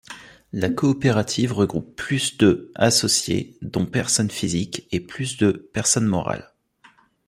[0.51, 6.55] La coopérative regroupe plus de associés dont personnes physiques et plus de personnes morales.